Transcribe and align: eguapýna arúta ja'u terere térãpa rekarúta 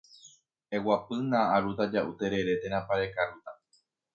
eguapýna 0.77 1.41
arúta 1.57 1.89
ja'u 1.93 2.11
terere 2.23 2.59
térãpa 2.65 2.93
rekarúta 3.03 3.51